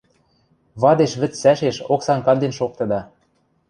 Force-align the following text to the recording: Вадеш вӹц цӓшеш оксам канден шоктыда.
Вадеш 0.81 1.13
вӹц 1.19 1.33
цӓшеш 1.41 1.77
оксам 1.93 2.19
канден 2.25 2.53
шоктыда. 2.59 3.01